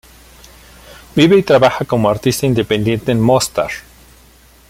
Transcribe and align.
Vive 1.15 1.37
y 1.37 1.43
trabaja 1.43 1.85
como 1.85 2.09
artista 2.09 2.47
independiente 2.47 3.11
en 3.11 3.19
Mostar. 3.21 3.69